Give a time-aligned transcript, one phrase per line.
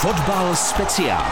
[0.00, 1.24] Fotbal speciál.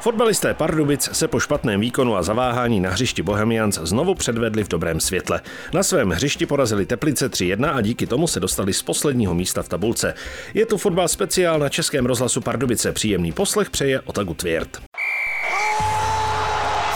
[0.00, 5.00] Fotbalisté Pardubic se po špatném výkonu a zaváhání na hřišti Bohemians znovu předvedli v dobrém
[5.00, 5.40] světle.
[5.72, 9.68] Na svém hřišti porazili Teplice 3-1 a díky tomu se dostali z posledního místa v
[9.68, 10.14] tabulce.
[10.54, 12.92] Je tu fotbal speciál na Českém rozhlasu Pardubice.
[12.92, 14.82] Příjemný poslech přeje Otagu Tvěrt.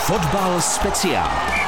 [0.07, 1.68] Fotbal speciál.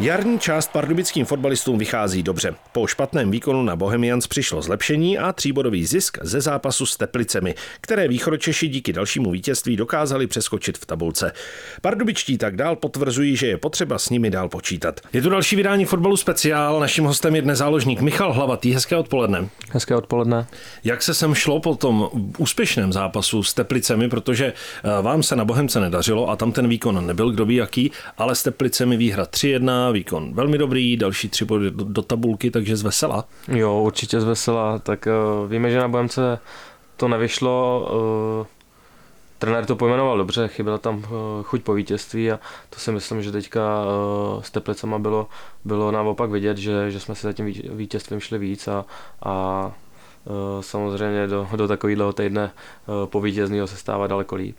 [0.00, 2.54] Jarní část pardubickým fotbalistům vychází dobře.
[2.72, 8.08] Po špatném výkonu na Bohemians přišlo zlepšení a tříbodový zisk ze zápasu s Teplicemi, které
[8.08, 11.32] východočeši díky dalšímu vítězství dokázali přeskočit v tabulce.
[11.82, 15.00] Pardubičtí tak dál potvrzují, že je potřeba s nimi dál počítat.
[15.12, 16.80] Je tu další vydání fotbalu speciál.
[16.80, 18.72] Naším hostem je dnes záložník Michal Hlavatý.
[18.72, 19.48] Hezké odpoledne.
[19.70, 20.46] Hezké odpoledne.
[20.84, 25.44] Jak se sem šlo po tom úspěšném zápasu s Teplicemi, protože eh, vám se na
[25.44, 29.85] Bohemce nedařilo a tam ten výkon nebyl kdo ví jaký, ale s Teplicemi výhra 3-1,
[29.92, 33.24] výkon velmi dobrý, další tři body do, do tabulky, takže z vesela.
[33.48, 34.78] Jo, určitě z vesela.
[34.78, 35.08] Tak
[35.42, 36.38] uh, víme, že na Bohemce
[36.96, 37.88] to nevyšlo.
[38.40, 38.46] Uh,
[39.38, 41.04] trenér to pojmenoval dobře, chyběla tam uh,
[41.42, 45.28] chuť po vítězství a to si myslím, že teďka uh, s Teplicema bylo,
[45.64, 48.84] bylo naopak vidět, že, že jsme si za tím vítězstvím šli víc a,
[49.22, 49.72] a
[50.60, 52.50] samozřejmě do, do takového týdne
[53.04, 54.56] po vítězného se stává daleko líp.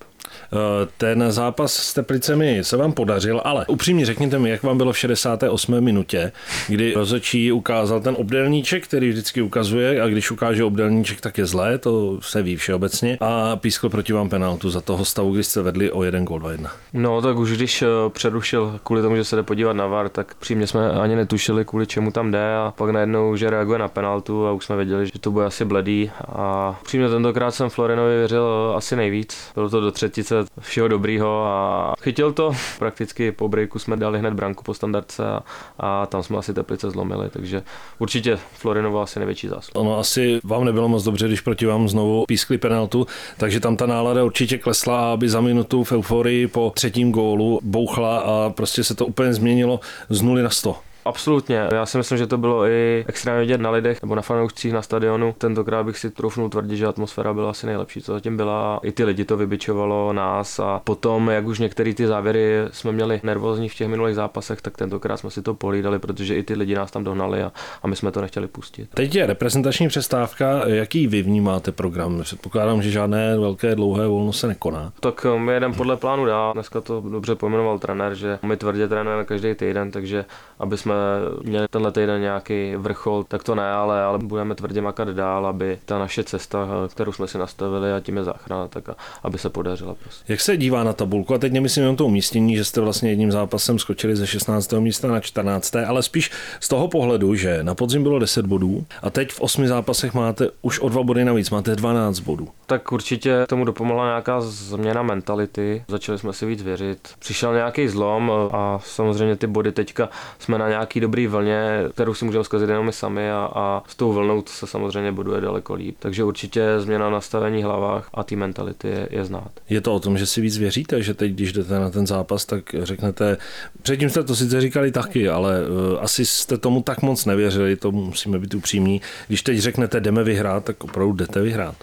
[0.53, 4.92] Eh, ten zápas s Teplicemi se vám podařil, ale upřímně řekněte mi, jak vám bylo
[4.92, 5.81] v 68.
[5.81, 6.31] minutě,
[6.67, 11.78] kdy rozhodčí ukázal ten obdelníček, který vždycky ukazuje a když ukáže obdelníček, tak je zlé,
[11.78, 15.92] to se ví všeobecně a pískl proti vám penaltu za toho stavu, kdy jste vedli
[15.92, 16.70] o jeden gol 2-1.
[16.94, 20.36] No tak už když eh, přerušil kvůli tomu, že se jde podívat na VAR, tak
[20.36, 24.48] přímě jsme ani netušili, kvůli čemu tam jde a pak najednou, že reaguje na penaltu
[24.48, 28.73] a už jsme věděli, že to bude asi bledý a přímě tentokrát jsem Florinovi věřil
[28.75, 29.52] asi nejvíc.
[29.55, 32.51] Bylo to do třetí třetice všeho dobrýho a chytil to.
[32.79, 35.43] Prakticky po breaku jsme dali hned branku po standardce a,
[35.79, 37.63] a tam jsme asi teplice zlomili, takže
[37.99, 39.81] určitě Florinovo asi největší zásluha.
[39.81, 43.85] Ono asi vám nebylo moc dobře, když proti vám znovu pískli penaltu, takže tam ta
[43.85, 48.95] nálada určitě klesla, aby za minutu v euforii po třetím gólu bouchla a prostě se
[48.95, 50.86] to úplně změnilo z nuly na 100.
[51.07, 51.67] Absolutně.
[51.71, 54.81] Já si myslím, že to bylo i extrémně vidět na lidech nebo na fanoušcích na
[54.81, 55.35] stadionu.
[55.37, 58.79] Tentokrát bych si troufnul tvrdit, že atmosféra byla asi nejlepší, co zatím byla.
[58.83, 63.21] I ty lidi to vybičovalo nás a potom, jak už některé ty závěry jsme měli
[63.23, 66.75] nervózní v těch minulých zápasech, tak tentokrát jsme si to polídali, protože i ty lidi
[66.75, 67.51] nás tam dohnali a,
[67.83, 68.89] a my jsme to nechtěli pustit.
[68.93, 70.67] Teď je reprezentační přestávka.
[70.67, 72.21] Jaký vy vnímáte program?
[72.21, 74.91] Předpokládám, že žádné velké dlouhé volno se nekoná.
[74.99, 76.53] Tak my jedeme podle plánu dál.
[76.53, 80.25] Dneska to dobře pojmenoval trenér, že my tvrdě trénujeme každý týden, takže
[80.59, 80.96] aby jsme
[81.43, 85.80] měli tenhle týden nějaký vrchol, tak to ne, ale, ale budeme tvrdě makat dál, aby
[85.85, 88.83] ta naše cesta, kterou jsme si nastavili a tím je záchrana, tak
[89.23, 89.95] aby se podařila.
[90.03, 90.33] Prostě.
[90.33, 91.33] Jak se dívá na tabulku?
[91.33, 94.73] A teď nemyslím jenom to umístění, že jste vlastně jedním zápasem skočili ze 16.
[94.73, 95.75] místa na 14.
[95.75, 99.67] ale spíš z toho pohledu, že na podzim bylo 10 bodů a teď v 8
[99.67, 102.47] zápasech máte už o dva body navíc, máte 12 bodů.
[102.65, 106.99] Tak určitě tomu dopomohla nějaká změna mentality, začali jsme si víc věřit.
[107.19, 110.09] Přišel nějaký zlom a samozřejmě ty body teďka
[110.39, 113.83] jsme na nějaký nějaký dobrý vlně, kterou si můžeme zkazit jenom my sami a, a
[113.87, 115.95] s tou vlnou se samozřejmě buduje daleko líp.
[115.99, 119.52] Takže určitě změna nastavení hlavách a té mentality je, je znát.
[119.70, 122.45] Je to o tom, že si víc věříte, že teď, když jdete na ten zápas,
[122.45, 123.37] tak řeknete,
[123.81, 127.92] předtím jste to sice říkali taky, ale uh, asi jste tomu tak moc nevěřili, to
[127.92, 129.01] musíme být upřímní.
[129.27, 131.75] Když teď řeknete, jdeme vyhrát, tak opravdu jdete vyhrát.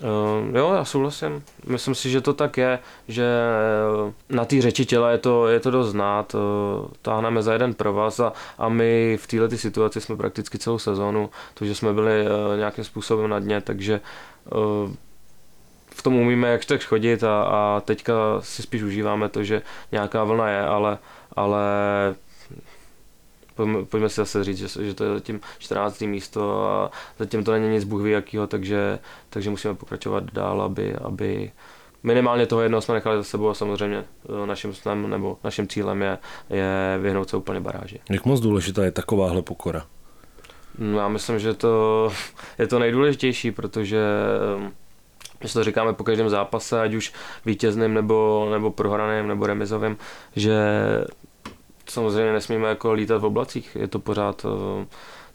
[0.00, 1.44] Uh, jo, já souhlasím.
[1.66, 2.78] Myslím si, že to tak je,
[3.08, 3.24] že
[4.28, 6.34] na té řeči těla je to, je to dost znát.
[6.34, 6.40] Uh,
[7.02, 11.64] táhneme za jeden provaz a, a my v této situaci jsme prakticky celou sezónu, to,
[11.64, 14.00] že jsme byli uh, nějakým způsobem na dně, takže
[14.52, 14.90] uh,
[15.90, 19.62] v tom umíme jak tak chodit a, a teďka si spíš užíváme to, že
[19.92, 20.98] nějaká vlna je, ale,
[21.36, 21.60] ale
[23.60, 26.00] pojďme, pojďme si zase říct, že, že to je zatím 14.
[26.00, 28.98] místo a zatím to není nic bůh ví jakýho, takže,
[29.30, 31.52] takže musíme pokračovat dál, aby, aby
[32.02, 36.02] minimálně toho jednoho jsme nechali za sebou a samozřejmě eh, naším snem nebo naším cílem
[36.02, 36.18] je,
[36.50, 38.00] je vyhnout se úplně baráži.
[38.10, 39.86] Jak moc důležitá je takováhle pokora?
[40.78, 42.12] No, já myslím, že to
[42.58, 44.00] je to nejdůležitější, protože
[44.58, 44.70] eh,
[45.44, 47.12] my to říkáme po každém zápase, ať už
[47.46, 49.96] vítězným nebo, nebo prohraným nebo remizovým,
[50.36, 50.56] že
[51.90, 53.76] samozřejmě nesmíme jako lítat v oblacích.
[53.80, 54.86] Je to pořád eh,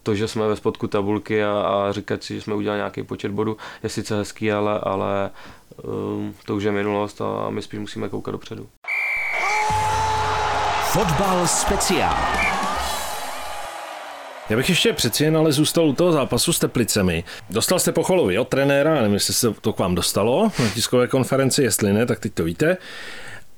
[0.04, 3.32] to, že jsme ve spodku tabulky a, a říkat si, že jsme udělali nějaký počet
[3.32, 5.30] bodů, je sice hezký, ale, ale
[5.84, 8.68] um, to už je minulost a my spíš musíme koukat dopředu.
[10.92, 12.16] Fotbal speciál.
[14.50, 17.24] Já bych ještě přeci jen ale zůstal u toho zápasu s Teplicemi.
[17.50, 21.64] Dostal jste pochvalu od trenéra, nevím, jestli se to k vám dostalo na tiskové konferenci,
[21.64, 22.78] jestli ne, tak teď to víte.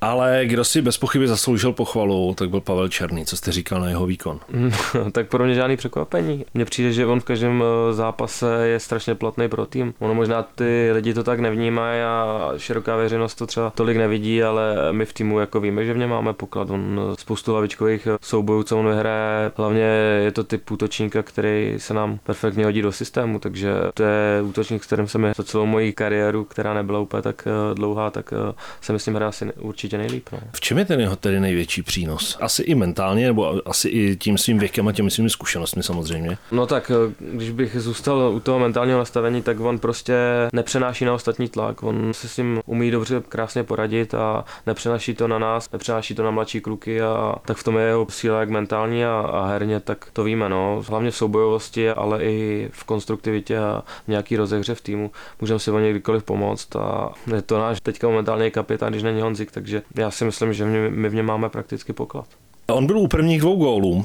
[0.00, 3.26] Ale kdo si bez pochyby zasloužil pochvalu, tak byl Pavel Černý.
[3.26, 4.40] Co jste říkal na jeho výkon?
[5.12, 6.44] tak pro mě žádný překvapení.
[6.54, 9.94] Mně přijde, že on v každém eh, zápase je strašně platný pro tým.
[9.98, 14.76] Ono možná ty lidi to tak nevnímají a široká veřejnost to třeba tolik nevidí, ale
[14.92, 16.70] my v týmu jako víme, že v něm máme poklad.
[16.70, 19.82] On eh, spoustu hlavičkových soubojů, co on vyhraje, hlavně
[20.24, 24.84] je to typ útočníka, který se nám perfektně hodí do systému, takže to je útočník,
[24.84, 28.34] s kterým jsem za celou moji kariéru, která nebyla úplně tak eh, dlouhá, tak
[28.80, 30.28] se myslím hraje asi určitě nejlíp.
[30.32, 30.38] No.
[30.52, 32.38] V čem je ten jeho tedy největší přínos?
[32.40, 36.38] Asi i mentálně, nebo asi i tím svým věkem a těmi svými zkušenostmi samozřejmě?
[36.52, 40.14] No tak, eh, když bych zůstal u toho mentálního nastavení, tak on prostě
[40.52, 41.82] nepřenáší na ostatní tlak.
[41.82, 46.22] On se s tím umí dobře krásně poradit a nepřenáší to na nás, nepřenáší to
[46.22, 49.80] na mladší kluky a tak v tom je jeho síla jak mentální a, a herně,
[49.80, 50.48] tak to víme.
[50.48, 50.82] No.
[50.88, 55.10] Hlavně v soubojovosti, ale i v konstruktivitě a nějaký rozehře v týmu.
[55.40, 59.20] Můžeme si o něj kdykoliv pomoct a je to náš teďka momentálně kapitán, když není
[59.20, 62.26] Honzik, takže já si myslím, že my v něm máme prakticky poklad.
[62.70, 64.04] On byl u prvních dvou gólů.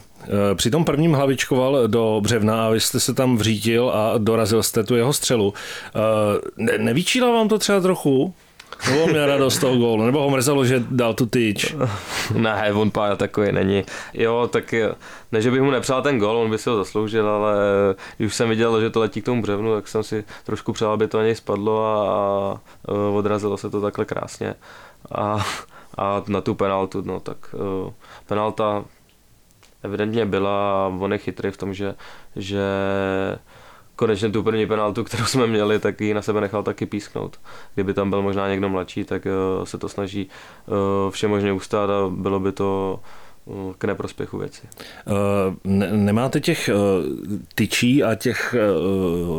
[0.51, 4.63] E, při tom prvním hlavičkoval do břevna a vy jste se tam vřítil a dorazil
[4.63, 5.53] jste tu jeho střelu.
[5.95, 5.99] E,
[6.57, 8.33] ne, nevyčíla vám to třeba trochu?
[8.89, 11.75] Nebo měl radost toho gólu, nebo ho mrzelo, že dal tu tyč?
[12.37, 13.83] Ne, on pár takový není.
[14.13, 14.73] Jo, tak
[15.31, 17.55] ne, že bych mu nepřál ten gol, on by si ho zasloužil, ale
[18.17, 21.07] když jsem viděl, že to letí k tomu břevnu, tak jsem si trošku přál, aby
[21.07, 22.61] to na něj spadlo a, a
[23.13, 24.55] odrazilo se to takhle krásně.
[25.11, 25.45] A
[25.97, 27.55] a na tu penaltu, no tak
[27.85, 27.93] uh,
[28.25, 28.85] penalta
[29.83, 31.95] evidentně byla, on je chytrý v tom, že,
[32.35, 32.63] že
[33.95, 37.39] konečně tu první penaltu, kterou jsme měli, tak ji na sebe nechal taky písknout.
[37.73, 40.29] Kdyby tam byl možná někdo mladší, tak uh, se to snaží
[40.67, 42.99] uh, vše možně ustát a bylo by to
[43.77, 44.67] k neprospěchu věci.
[45.63, 46.69] Ne, nemáte těch
[47.55, 48.55] tyčí a těch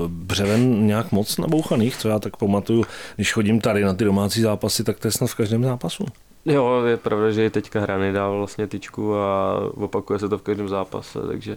[0.09, 2.85] břeven nějak moc nabouchaných, co já tak pamatuju,
[3.17, 6.07] když chodím tady na ty domácí zápasy, tak to je snad v každém zápasu.
[6.45, 10.43] Jo, je pravda, že i teďka Hrany dal vlastně tyčku a opakuje se to v
[10.43, 11.57] každém zápase, takže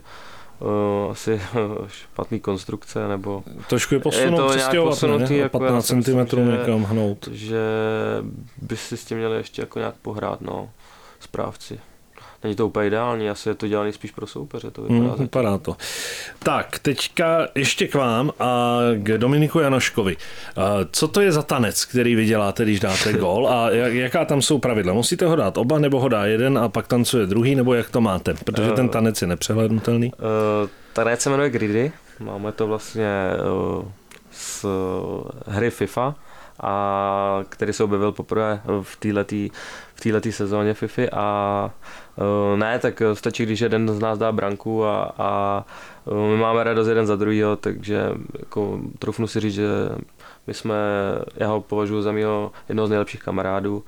[0.60, 1.42] uh, asi
[1.88, 3.44] špatný konstrukce, nebo...
[3.70, 5.40] Trošku je posunout, je to nějak posunutý, ne?
[5.40, 7.28] Jako 15 cm někam hnout.
[7.32, 7.62] Že
[8.62, 10.70] by si s tím měli ještě jako nějak pohrát, no,
[11.20, 11.80] správci
[12.44, 14.72] není to úplně ideální, asi je to dělaný spíš pro soupeře.
[14.72, 15.75] To vypadá, mm, vypadá to.
[16.39, 20.18] Tak, teďka ještě k vám a k Dominiku Janoškovi.
[20.92, 24.60] Co to je za tanec, který vy děláte, když dáte gol a jaká tam jsou
[24.60, 24.94] pravidla?
[24.94, 28.01] Musíte ho dát oba, nebo ho dá jeden a pak tancuje druhý, nebo jak to
[28.01, 28.34] máte?
[28.34, 30.12] Protože ten tanec je nepřehlednutelný.
[30.13, 33.07] Uh, tanec se jmenuje Gridy, máme to vlastně
[33.78, 33.86] uh,
[34.31, 34.66] z
[35.48, 36.16] hry FIFA,
[36.59, 39.56] a který se objevil poprvé v této
[39.95, 41.69] v této sezóně FIFA a
[42.15, 45.63] uh, ne, tak stačí, když jeden z nás dá branku a, a
[46.06, 49.68] uh, my máme radost jeden za druhýho, takže jako trufnu si říct, že
[50.48, 50.75] my jsme,
[51.36, 53.83] já ho považuji za mého jednoho z nejlepších kamarádů,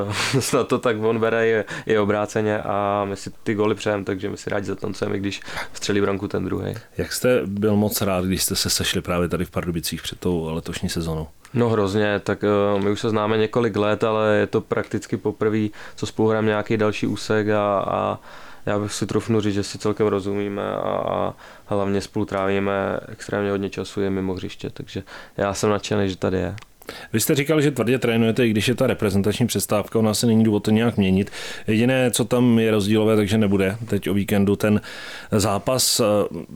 [0.40, 4.30] snad to tak on bere je, je obráceně a my si ty goly přejeme, takže
[4.30, 5.40] my si rádi zatancujeme, když
[5.72, 6.74] střelí branku ten druhý.
[6.98, 10.54] Jak jste byl moc rád, když jste se sešli právě tady v Pardubicích před tou
[10.54, 11.28] letošní sezónou?
[11.54, 12.44] No hrozně, tak
[12.74, 16.48] uh, my už se známe několik let, ale je to prakticky poprvé, co spolu hrajeme
[16.48, 18.18] nějaký další úsek a, a
[18.66, 21.34] já bych si trofnu říct, že si celkem rozumíme a, a
[21.66, 25.02] hlavně spolu trávíme extrémně hodně času je mimo hřiště, takže
[25.36, 26.54] já jsem nadšený, že tady je.
[27.12, 30.44] Vy jste říkal, že tvrdě trénujete, i když je ta reprezentační přestávka, ona se není
[30.44, 31.30] důvod to nějak měnit.
[31.66, 34.80] Jediné, co tam je rozdílové, takže nebude teď o víkendu ten
[35.32, 36.00] zápas.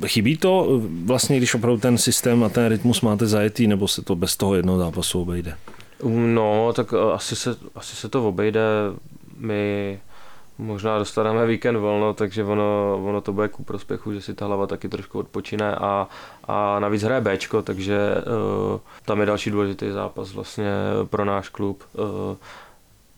[0.07, 4.17] Chybí to vlastně, když opravdu ten systém a ten rytmus máte zajetý, nebo se to
[4.17, 5.55] bez toho jednoho zápasu obejde?
[6.05, 8.61] No, tak eh, asi se, asi se to obejde.
[9.39, 9.99] My
[10.59, 14.67] možná dostaneme víkend volno, takže ono, ono to bude ku prospěchu, že si ta hlava
[14.67, 16.09] taky trošku odpočine a,
[16.45, 20.71] a navíc hraje Bčko, takže uh, tam je další důležitý zápas vlastně
[21.05, 21.85] pro náš klub.
[21.93, 22.37] Uh,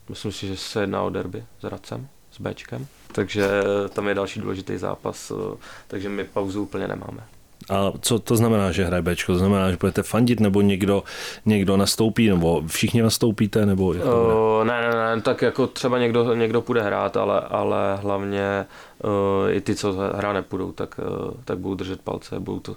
[0.09, 3.49] myslím si, že se jedná o derby s Radcem, s Bčkem, takže
[3.89, 5.53] tam je další důležitý zápas, uh,
[5.87, 7.23] takže my pauzu úplně nemáme.
[7.69, 9.33] A co to znamená, že hraje Bčko?
[9.33, 11.03] To znamená, že budete fandit, nebo někdo,
[11.45, 15.99] někdo nastoupí, nebo všichni nastoupíte, nebo jak to uh, ne, ne, ne, tak jako třeba
[15.99, 18.65] někdo, někdo půjde hrát, ale, ale hlavně
[19.03, 22.75] uh, i ty, co hrát nepůjdou, tak, uh, tak budou držet palce, budou to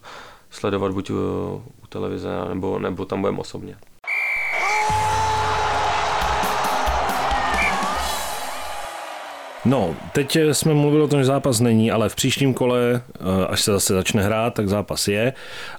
[0.50, 1.14] sledovat buď u,
[1.84, 3.76] u televize, nebo, nebo tam budeme osobně.
[9.64, 13.60] No, teď jsme mluvili o tom, že zápas není, ale v příštím kole, eh, až
[13.60, 15.32] se zase začne hrát, tak zápas je.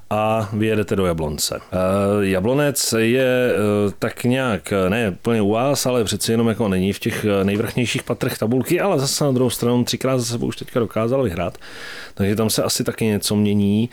[0.09, 1.59] a vyjedete do Jablonce.
[1.71, 1.77] Eh,
[2.19, 6.99] Jablonec je eh, tak nějak, ne úplně u vás, ale přeci jenom jako není v
[6.99, 11.23] těch nejvrchnějších patrech tabulky, ale zase na druhou stranu třikrát za sebou už teďka dokázal
[11.23, 11.57] vyhrát.
[12.13, 13.89] Takže tam se asi taky něco mění.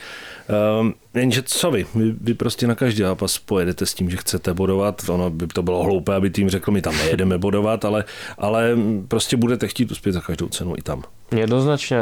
[1.15, 1.87] Jenže co vy?
[1.95, 2.15] vy?
[2.21, 5.03] Vy prostě na každý zápas pojedete s tím, že chcete bodovat.
[5.09, 8.05] Ono by to bylo hloupé, aby tým řekl, my tam nejedeme bodovat, ale,
[8.39, 8.77] ale
[9.09, 11.03] prostě budete chtít uspět za každou cenu i tam.
[11.37, 12.01] Jednoznačně,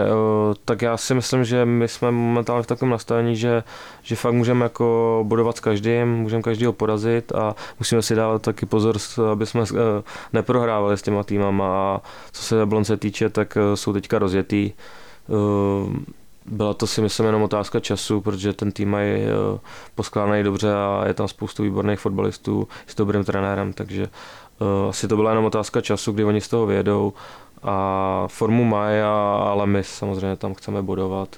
[0.65, 3.63] tak já si myslím, že my jsme momentálně v takovém nastavení, že,
[4.03, 8.67] že fakt můžeme jako bodovat s každým, můžeme každého porazit a musíme si dávat taky
[8.67, 8.97] pozor,
[9.33, 9.75] aby jsme e,
[10.33, 11.67] neprohrávali s těma týmama.
[11.67, 12.01] A
[12.33, 14.73] co se Blonce týče, tak e, jsou teďka rozjetý.
[16.51, 19.29] Byla to si myslím jenom otázka času, protože ten tým eh,
[19.95, 24.09] poskládaný dobře a je tam spoustu výborných fotbalistů s dobrým trenérem, takže
[24.89, 27.13] asi to byla jenom otázka času, kdy oni z toho vědou
[27.63, 31.37] a formu mají, ale my samozřejmě tam chceme bodovat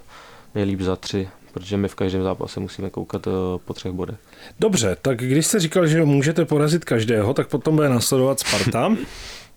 [0.54, 3.32] nejlíp za tři, protože my v každém zápase musíme koukat uh,
[3.64, 4.16] po třech bodech.
[4.60, 8.96] Dobře, tak když jste říkal, že můžete porazit každého, tak potom bude nasledovat Sparta.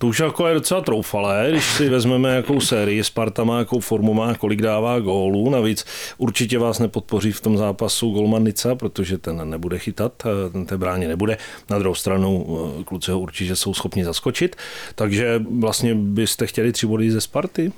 [0.00, 4.14] To už jako je docela troufalé, když si vezmeme, jakou sérii Sparta má, jakou formu
[4.14, 5.50] má, kolik dává gólů.
[5.50, 5.86] Navíc
[6.18, 10.12] určitě vás nepodpoří v tom zápasu Golman Nica, protože ten nebude chytat,
[10.52, 11.38] ten té bráně nebude.
[11.70, 12.46] Na druhou stranu
[12.80, 14.56] eh, kluci ho určitě jsou schopni zaskočit.
[14.94, 17.72] Takže vlastně byste chtěli tři body ze Sparty?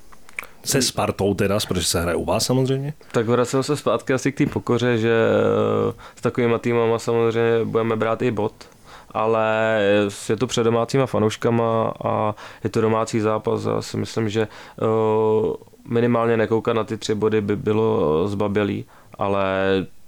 [0.64, 2.94] Se Spartou teda, protože se hraje u vás samozřejmě?
[3.12, 5.12] Tak vracím se zpátky asi k té pokoře, že
[5.90, 8.52] eh, s takovými týmama samozřejmě budeme brát i bod,
[9.14, 9.78] ale
[10.28, 14.86] je to před domácíma fanouškama a je to domácí zápas a si myslím, že eh,
[15.88, 18.84] minimálně nekoukat na ty tři body by bylo zbabělý,
[19.18, 19.44] ale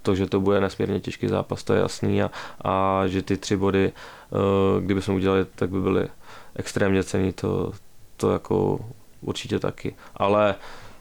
[0.03, 2.31] to, že to bude nesmírně těžký zápas, to je jasný a,
[2.65, 6.09] a že ty tři body, eh, kdyby jsme udělali, tak by byly
[6.57, 7.73] extrémně cený, to,
[8.17, 8.79] to jako
[9.21, 9.95] určitě taky.
[10.17, 10.55] Ale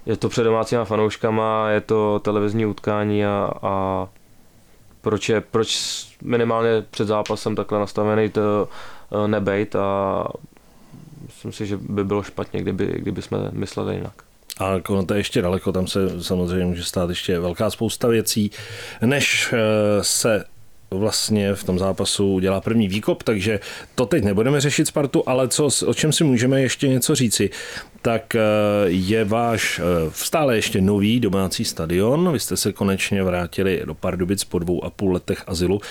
[0.05, 4.07] je to před domácíma fanouškama, je to televizní utkání a, a
[5.03, 5.77] proč, je, proč
[6.21, 8.69] minimálně před zápasem takhle nastavený to
[9.11, 10.27] eh, nebejt a
[11.25, 14.13] myslím si, že by bylo špatně, kdyby, kdyby jsme mysleli jinak.
[14.59, 18.51] A to je ještě daleko, tam se samozřejmě může stát ještě velká spousta věcí,
[19.01, 19.57] než eh,
[20.03, 20.45] se
[20.99, 23.59] vlastně v tom zápasu udělá první výkop, takže
[23.95, 27.49] to teď nebudeme řešit Spartu, ale co, o čem si můžeme ještě něco říci,
[28.01, 28.39] tak eh,
[28.85, 32.33] je váš eh, stále ještě nový domácí stadion.
[32.33, 35.81] Vy jste se konečně vrátili do Pardubic po dvou a půl letech azylu.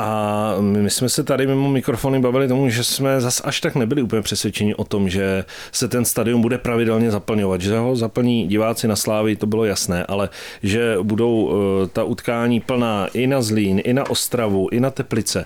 [0.00, 4.02] A my jsme se tady mimo mikrofony bavili tomu, že jsme zas až tak nebyli
[4.02, 7.60] úplně přesvědčeni o tom, že se ten stadion bude pravidelně zaplňovat.
[7.60, 10.28] Že ho zaplní diváci na Slávy, to bylo jasné, ale
[10.62, 15.44] že budou eh, ta utkání plná i na Zlín, i na Ostravu, i na Teplice.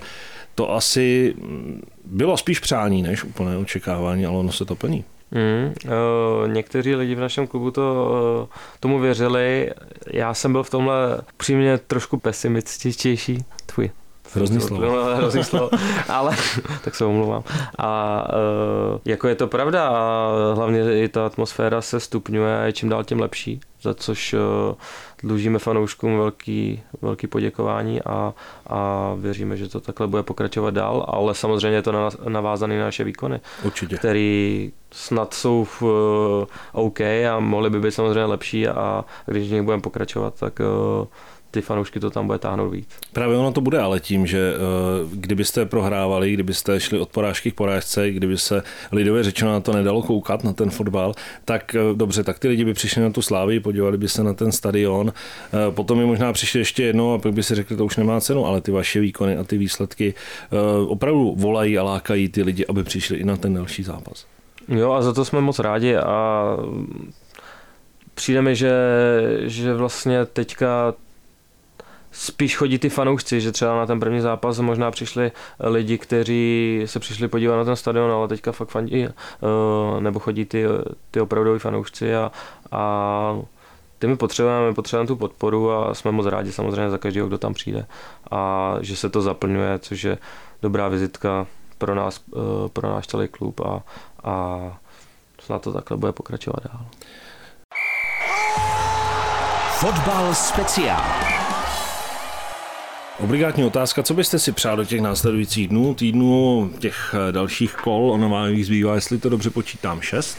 [0.55, 5.05] To asi mm, bylo spíš přání než úplné očekávání, ale ono se to plní.
[5.31, 8.47] Mm, uh, někteří lidi v našem klubu to, uh,
[8.79, 9.71] tomu věřili.
[10.07, 13.45] Já jsem byl v tomhle přímě trošku pesimističtější.
[13.65, 13.91] Tvůj
[14.31, 14.85] Hrozný slovo.
[14.85, 15.69] No, hrozný slovo,
[16.09, 16.35] ale
[16.83, 17.43] tak se omlouvám.
[17.77, 18.23] A
[18.93, 22.89] uh, jako je to pravda a hlavně i ta atmosféra se stupňuje a je čím
[22.89, 24.39] dál tím lepší, za což uh,
[25.23, 28.33] dlužíme fanouškům velký, velký poděkování a,
[28.67, 33.03] a věříme, že to takhle bude pokračovat dál, ale samozřejmě je to navázané na naše
[33.03, 33.97] výkony, Určitě.
[33.97, 39.51] který snad jsou v, uh, OK a mohly by být samozřejmě lepší a když v
[39.51, 41.07] nich budeme pokračovat, tak uh,
[41.53, 42.87] ty fanoušky to tam bude táhnout víc.
[43.13, 47.55] Právě ono to bude ale tím, že uh, kdybyste prohrávali, kdybyste šli od porážky k
[47.55, 51.13] porážce, kdyby se lidově řečeno na to nedalo koukat, na ten fotbal,
[51.45, 54.33] tak uh, dobře, tak ty lidi by přišli na tu slávy, podívali by se na
[54.33, 57.85] ten stadion, uh, potom by možná přišli ještě jednou a pak by si řekli, to
[57.85, 60.13] už nemá cenu, ale ty vaše výkony a ty výsledky
[60.87, 64.25] opravdu volají a lákají ty lidi, aby přišli i na ten další zápas.
[64.67, 66.47] Jo a za to jsme moc rádi a
[68.13, 68.73] přijde mi, že,
[69.43, 70.93] že vlastně teďka
[72.13, 76.99] spíš chodí ty fanoušci, že třeba na ten první zápas možná přišli lidi, kteří se
[76.99, 79.11] přišli podívat na ten stadion, ale teďka fakt fandí, eh,
[79.99, 80.65] nebo chodí ty,
[81.11, 82.31] ty opravdoví fanoušci a,
[82.71, 83.37] a
[83.99, 87.37] ty my potřebujeme, my potřebujeme tu podporu a jsme moc rádi samozřejmě za každého, kdo
[87.37, 87.85] tam přijde
[88.31, 90.17] a že se to zaplňuje, což je
[90.61, 93.81] dobrá vizitka pro nás, eh, pro náš celý klub a,
[94.23, 94.59] a
[95.39, 96.85] snad to takhle bude pokračovat dál.
[99.79, 101.01] Fotbal speciál.
[103.19, 108.11] Obligátní otázka, co byste si přál do těch následujících dnů, týdnů, těch eh, dalších kol,
[108.11, 110.37] ono má jich zbývá, jestli to dobře počítám, šest?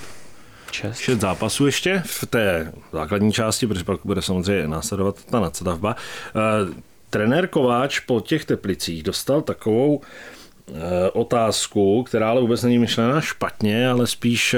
[0.72, 0.98] Šest.
[0.98, 5.96] Šest zápasů ještě v té základní části, protože pak bude samozřejmě následovat ta nadstavba.
[5.96, 13.20] Eh, trenér Kováč po těch teplicích dostal takovou eh, otázku, která ale vůbec není myšlená
[13.20, 14.56] špatně, ale spíš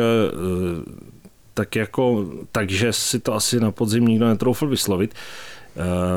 [1.54, 5.14] tak jako, takže si to asi na podzim nikdo netroufl vyslovit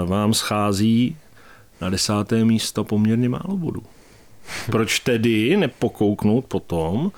[0.05, 1.17] vám schází
[1.81, 3.83] na desáté místo poměrně málo bodů.
[4.65, 7.11] Proč tedy nepokouknout potom,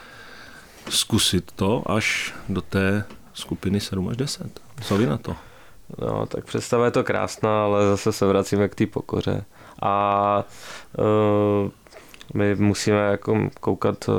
[0.90, 3.04] zkusit to až do té
[3.34, 4.60] skupiny 7 až 10?
[4.82, 5.36] Co vy na to?
[5.98, 9.46] No, tak představa je to krásná, ale zase se vracíme k té pokoře.
[9.82, 10.44] A
[10.98, 11.70] uh,
[12.34, 14.16] my musíme jako koukat uh,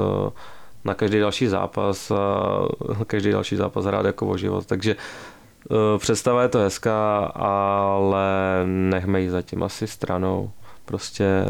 [0.85, 4.67] na každý další zápas a každý další zápas hrát jako o život.
[4.67, 4.97] Takže
[5.99, 8.27] představa je to hezká, ale
[8.67, 10.51] nechme ji zatím asi stranou.
[10.85, 11.45] Prostě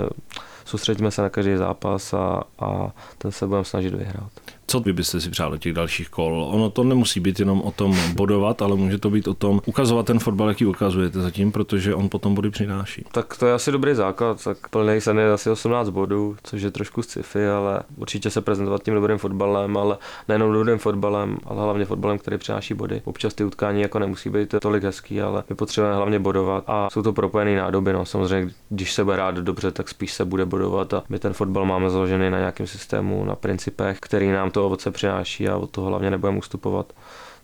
[0.64, 4.30] soustředíme se na každý zápas a, a ten se budeme snažit vyhrát.
[4.72, 6.48] Co vy byste si přál do těch dalších kol?
[6.50, 10.06] Ono to nemusí být jenom o tom bodovat, ale může to být o tom ukazovat
[10.06, 13.04] ten fotbal, jaký ukazujete zatím, protože on potom body přináší.
[13.12, 16.70] Tak to je asi dobrý základ, tak plný sen je asi 18 bodů, což je
[16.70, 19.98] trošku sci-fi, ale určitě se prezentovat tím dobrým fotbalem, ale
[20.28, 23.02] nejenom dobrým fotbalem, ale hlavně fotbalem, který přináší body.
[23.04, 27.02] Občas ty utkání jako nemusí být tolik hezký, ale my potřebujeme hlavně bodovat a jsou
[27.02, 27.92] to propojené nádoby.
[27.92, 28.04] No.
[28.06, 31.64] Samozřejmě, když se bude hrát dobře, tak spíš se bude bodovat a my ten fotbal
[31.64, 35.86] máme založený na nějakém systému, na principech, který nám to ovoce přináší a od toho
[35.88, 36.92] hlavně nebudeme ustupovat.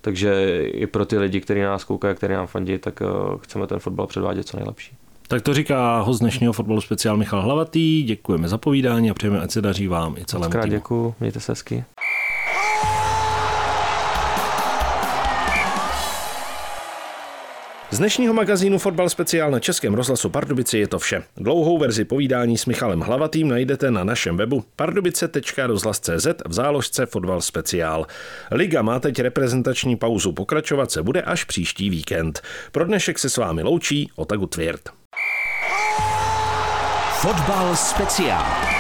[0.01, 3.07] Takže i pro ty lidi, kteří nás koukají, kteří nám fandí, tak eh,
[3.41, 4.97] chceme ten fotbal předvádět co nejlepší.
[5.29, 8.03] Tak to říká host dnešního fotbalu speciál Michal Hlavatý.
[8.03, 10.67] Děkujeme za povídání a přejeme, ať se daří vám i celému týmu.
[10.67, 11.85] děkuji, mějte se hezky.
[17.91, 21.23] Z dnešního magazínu Fotbal speciál na Českém rozhlasu Pardubici je to vše.
[21.37, 28.07] Dlouhou verzi povídání s Michalem Hlavatým najdete na našem webu pardubice.rozhlas.cz v záložce Fotbal speciál.
[28.51, 32.41] Liga má teď reprezentační pauzu, pokračovat se bude až příští víkend.
[32.73, 34.89] Pro dnešek se s vámi loučí Otagu Tvěrt.
[37.21, 38.78] Fotbal speciál.